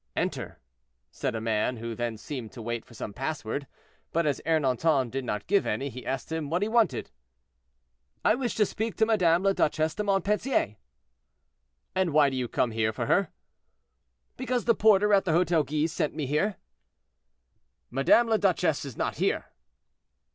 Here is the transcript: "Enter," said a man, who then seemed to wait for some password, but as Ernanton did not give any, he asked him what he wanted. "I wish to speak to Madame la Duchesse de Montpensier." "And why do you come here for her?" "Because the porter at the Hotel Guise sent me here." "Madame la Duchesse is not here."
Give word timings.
"Enter," 0.15 0.57
said 1.11 1.35
a 1.35 1.39
man, 1.39 1.77
who 1.77 1.93
then 1.93 2.17
seemed 2.17 2.51
to 2.53 2.61
wait 2.63 2.83
for 2.83 2.95
some 2.95 3.13
password, 3.13 3.67
but 4.11 4.25
as 4.25 4.41
Ernanton 4.47 5.11
did 5.11 5.23
not 5.23 5.45
give 5.45 5.67
any, 5.67 5.89
he 5.89 6.07
asked 6.07 6.31
him 6.31 6.49
what 6.49 6.63
he 6.63 6.67
wanted. 6.67 7.11
"I 8.25 8.33
wish 8.33 8.55
to 8.55 8.65
speak 8.65 8.95
to 8.95 9.05
Madame 9.05 9.43
la 9.43 9.53
Duchesse 9.53 9.93
de 9.93 10.03
Montpensier." 10.03 10.77
"And 11.93 12.13
why 12.13 12.31
do 12.31 12.35
you 12.35 12.47
come 12.47 12.71
here 12.71 12.91
for 12.91 13.05
her?" 13.05 13.29
"Because 14.37 14.65
the 14.65 14.73
porter 14.73 15.13
at 15.13 15.23
the 15.23 15.33
Hotel 15.33 15.61
Guise 15.61 15.91
sent 15.91 16.15
me 16.15 16.25
here." 16.25 16.55
"Madame 17.91 18.25
la 18.27 18.37
Duchesse 18.37 18.85
is 18.85 18.97
not 18.97 19.17
here." 19.17 19.51